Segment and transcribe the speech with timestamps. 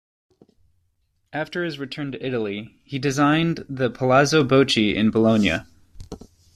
[1.31, 5.59] After his return to Italy, he designed the Palazzo Bocchi in Bologna.